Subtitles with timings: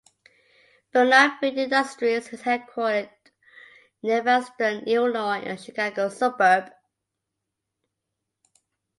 [0.91, 3.11] Bernard Food Industries is headquartered
[4.01, 6.71] in Evanston, Illinois, a Chicago suburb.